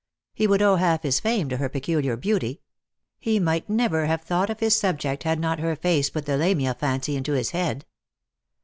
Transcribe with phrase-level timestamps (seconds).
[0.33, 2.59] He would owe half his fame to her Eeculiar beauty.
[3.19, 6.73] He might never have thought of his subject ad not her face put the Lamia
[6.73, 7.85] fancy into his head.